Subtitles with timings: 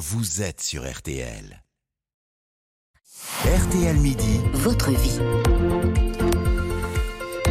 [0.00, 1.62] vous êtes sur RTL.
[3.44, 5.18] RTL Midi, votre vie.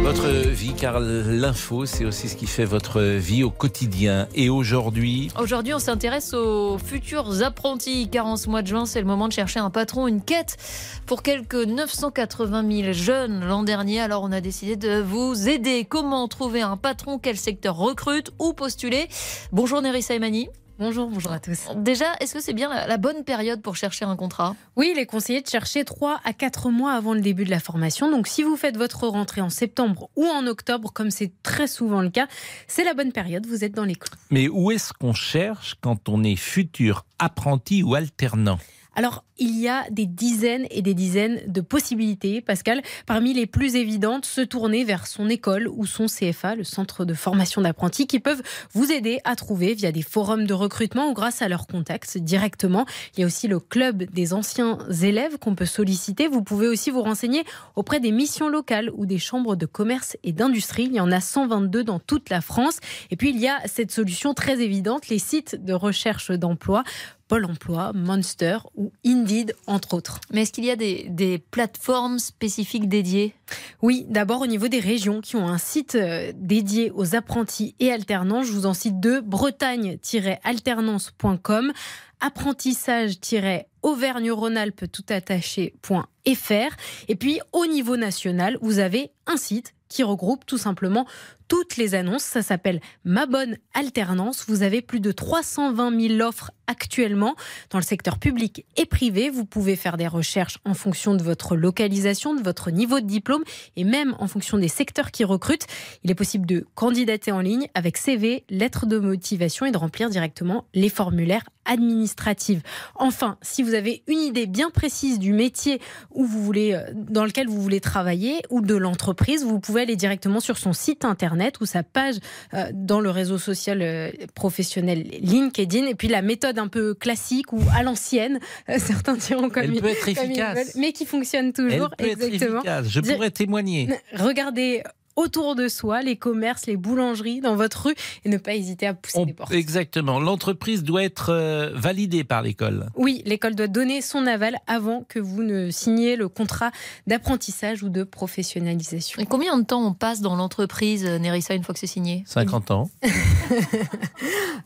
[0.00, 4.28] Votre vie, car l'info, c'est aussi ce qui fait votre vie au quotidien.
[4.34, 9.00] Et aujourd'hui, Aujourd'hui, on s'intéresse aux futurs apprentis, car en ce mois de juin, c'est
[9.00, 10.56] le moment de chercher un patron, une quête
[11.04, 14.00] pour quelques 980 000 jeunes l'an dernier.
[14.00, 15.84] Alors, on a décidé de vous aider.
[15.84, 17.18] Comment trouver un patron?
[17.18, 18.30] Quel secteur recrute?
[18.38, 19.06] Ou postuler?
[19.52, 20.48] Bonjour Nerissa Emani.
[20.78, 21.66] Bonjour, bonjour à tous.
[21.74, 24.54] Déjà, est-ce que c'est bien la, la bonne période pour chercher un contrat?
[24.76, 27.58] Oui, il est conseillé de chercher 3 à 4 mois avant le début de la
[27.58, 28.08] formation.
[28.08, 32.00] Donc si vous faites votre rentrée en septembre ou en octobre, comme c'est très souvent
[32.00, 32.28] le cas,
[32.68, 34.16] c'est la bonne période, vous êtes dans les clous.
[34.30, 38.60] mais où est-ce qu'on cherche quand on est futur apprenti ou alternant?
[38.94, 42.82] Alors, il y a des dizaines et des dizaines de possibilités, Pascal.
[43.06, 47.14] Parmi les plus évidentes, se tourner vers son école ou son CFA, le centre de
[47.14, 51.42] formation d'apprentis, qui peuvent vous aider à trouver via des forums de recrutement ou grâce
[51.42, 52.86] à leurs contacts directement.
[53.16, 56.28] Il y a aussi le club des anciens élèves qu'on peut solliciter.
[56.28, 57.44] Vous pouvez aussi vous renseigner
[57.76, 60.84] auprès des missions locales ou des chambres de commerce et d'industrie.
[60.84, 62.78] Il y en a 122 dans toute la France.
[63.10, 66.84] Et puis, il y a cette solution très évidente, les sites de recherche d'emploi.
[67.28, 69.27] Pôle emploi, Monster ou Indeed,
[69.66, 70.20] entre autres.
[70.32, 73.34] Mais est-ce qu'il y a des, des plateformes spécifiques dédiées?
[73.82, 77.92] Oui, d'abord au niveau des régions qui ont un site euh, dédié aux apprentis et
[77.92, 78.42] alternants.
[78.42, 81.72] Je vous en cite deux bretagne-alternance.com,
[82.20, 86.76] apprentissage-auvergne-rhône-alpes tout attaché.fr.
[87.08, 91.06] Et puis au niveau national, vous avez un site qui regroupe tout simplement
[91.48, 92.22] toutes les annonces.
[92.22, 94.44] Ça s'appelle Ma Bonne Alternance.
[94.48, 97.34] Vous avez plus de 320 000 offres actuellement
[97.70, 99.30] dans le secteur public et privé.
[99.30, 103.42] Vous pouvez faire des recherches en fonction de votre localisation, de votre niveau de diplôme
[103.76, 105.66] et même en fonction des secteurs qui recrutent.
[106.04, 110.10] Il est possible de candidater en ligne avec CV, lettre de motivation et de remplir
[110.10, 112.60] directement les formulaires administratifs.
[112.96, 115.80] Enfin, si vous avez une idée bien précise du métier
[116.12, 119.96] où vous voulez, euh, dans lequel vous voulez travailler ou de l'entreprise, vous pouvez aller
[119.96, 122.16] directement sur son site internet ou sa page
[122.54, 125.86] euh, dans le réseau social euh, professionnel LinkedIn.
[125.86, 128.40] Et puis la méthode un peu classique ou à l'ancienne,
[128.78, 130.56] certains diront comme Elle ils- peut être comme ils efficace.
[130.58, 131.90] veulent, mais qui fonctionne Elle toujours.
[131.98, 132.58] être exactement.
[132.60, 132.88] efficace.
[132.88, 133.88] Je pourrais témoigner.
[134.14, 134.82] Regardez
[135.18, 138.94] autour de soi les commerces, les boulangeries dans votre rue et ne pas hésiter à
[138.94, 139.52] pousser On- les portes.
[139.52, 140.20] exactement.
[140.20, 142.88] L'entreprise doit être euh, validée par l'école.
[142.96, 146.70] Oui, l'école doit donner son aval avant que vous ne signiez le contrat
[147.06, 149.20] d'apprentissage ou de professionnalisation.
[149.20, 152.22] Et combien de temps on passe dans l'entreprise, euh, Nerissa, une fois que c'est signé?
[152.26, 152.90] 50 ans.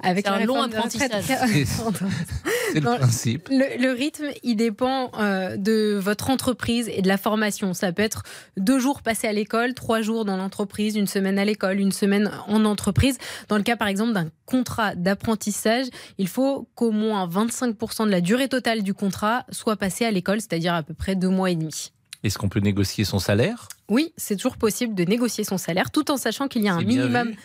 [0.03, 1.25] Avec un long apprentissage.
[2.73, 3.49] C'est le Dans- principe.
[3.51, 7.75] Le, le rythme, il dépend euh, de votre entreprise et de la formation.
[7.75, 8.23] Ça peut être
[8.57, 12.31] deux jours passés à l'école, trois jours dans l'entreprise, une semaine à l'école, une semaine
[12.49, 13.19] en entreprise.
[13.49, 15.87] Dans le cas, par exemple, d'un contrat d'apprentissage,
[16.19, 20.41] il faut qu'au moins 25% de la durée totale du contrat soit passée à l'école,
[20.41, 21.93] c'est-à-dire à peu près deux mois et demi.
[22.25, 23.69] Est-ce qu'on peut négocier son salaire?
[23.89, 26.83] Oui, c'est toujours possible de négocier son salaire tout en sachant qu'il y a un
[26.83, 27.31] minimum.
[27.31, 27.37] vu.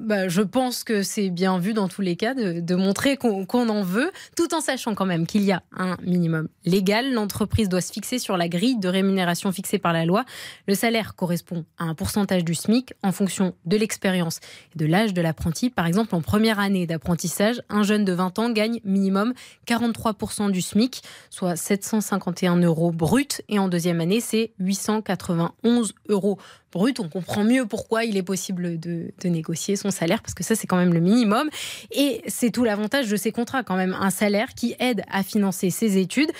[0.00, 3.68] Bah, je pense que c'est bien vu dans tous les cas de, montrer qu'on qu'on
[3.68, 7.12] en veut, tout en sachant quand même qu'il y a un minimum légal.
[7.12, 10.24] L'entreprise doit se fixer sur la grille de rémunération fixée par la loi.
[10.66, 14.40] Le salaire correspond à un pourcentage du SMIC en fonction de l'expérience
[14.74, 15.68] et de l'âge de l'apprenti.
[15.68, 19.34] Par exemple, en première année d'apprentissage, un jeune de 20 ans gagne minimum
[19.66, 23.42] 43% du SMIC, soit 751 euros brut.
[23.50, 26.38] Et en deuxième année, c'est 891 euros
[26.72, 27.00] brut.
[27.00, 30.66] On comprend mieux pourquoi il est possible de, négocier son salaire, parce que ça, c'est
[30.66, 31.48] quand même le minimum.
[31.90, 33.96] Et c'est tout l'avantage de ces contrats, quand même.
[33.98, 36.30] Un salaire qui aide à financer ses études.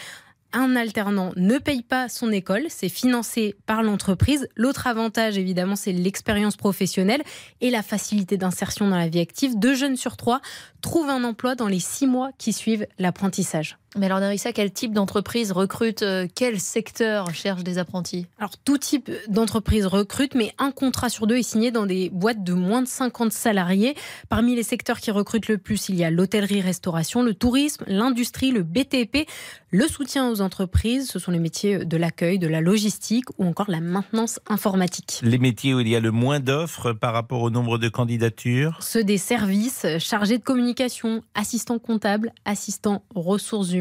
[0.53, 4.49] Un alternant ne paye pas son école, c'est financé par l'entreprise.
[4.57, 7.23] L'autre avantage, évidemment, c'est l'expérience professionnelle
[7.61, 9.57] et la facilité d'insertion dans la vie active.
[9.57, 10.41] Deux jeunes sur trois
[10.81, 13.80] trouvent un emploi dans les six mois qui suivent l'apprentissage.
[13.97, 18.27] Mais alors, Nerissa, quel type d'entreprise recrute euh, Quel secteur cherche des apprentis?
[18.39, 22.45] Alors, tout type d'entreprise recrute, mais un contrat sur deux est signé dans des boîtes
[22.45, 23.97] de moins de 50 salariés.
[24.29, 28.63] Parmi les secteurs qui recrutent le plus, il y a l'hôtellerie-restauration, le tourisme, l'industrie, le
[28.63, 29.29] BTP,
[29.71, 33.71] le soutien aux entreprises, ce sont les métiers de l'accueil, de la logistique ou encore
[33.71, 35.21] la maintenance informatique.
[35.23, 38.79] Les métiers où il y a le moins d'offres par rapport au nombre de candidatures?
[38.81, 43.80] Ceux des services chargés de communication, assistants comptables, assistants ressources humaines.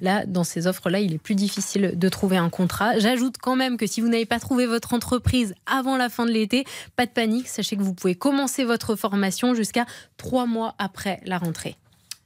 [0.00, 2.98] Là, dans ces offres-là, il est plus difficile de trouver un contrat.
[2.98, 6.30] J'ajoute quand même que si vous n'avez pas trouvé votre entreprise avant la fin de
[6.30, 6.64] l'été,
[6.96, 7.48] pas de panique.
[7.48, 9.86] Sachez que vous pouvez commencer votre formation jusqu'à
[10.16, 11.76] trois mois après la rentrée.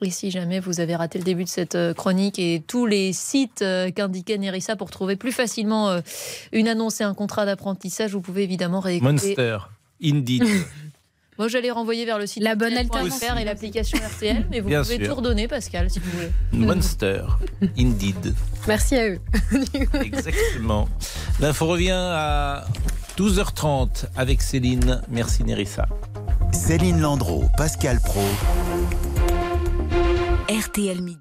[0.04, 3.12] Et si jamais vous avez raté le début de cette euh, chronique et tous les
[3.12, 6.00] sites euh, qu'indiquait Nerissa pour trouver plus facilement euh,
[6.52, 9.12] une annonce et un contrat d'apprentissage, vous pouvez évidemment réécouter.
[9.12, 9.58] Monster,
[10.02, 10.44] Indeed.
[11.42, 13.34] Moi, j'allais renvoyer vers le site La bonne RTL.fr alternative.
[13.40, 15.08] et l'application RTL, mais vous Bien pouvez sûr.
[15.08, 16.30] tout redonner, Pascal, si vous voulez.
[16.52, 17.22] Monster,
[17.76, 18.32] indeed.
[18.68, 19.18] Merci à eux.
[20.04, 20.88] Exactement.
[21.40, 22.64] L'info revient à
[23.18, 25.02] 12h30 avec Céline.
[25.08, 25.88] Merci Nerissa.
[26.52, 28.22] Céline Landreau, Pascal Pro.
[30.48, 31.18] RTL Midi.